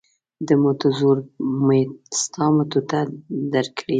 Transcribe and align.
د 0.47 0.49
مټو 0.61 0.87
زور 0.99 1.17
مې 1.65 1.81
ستا 2.21 2.45
مټو 2.55 2.81
ته 2.89 2.99
درکړی 3.53 3.85
دی. 3.87 3.89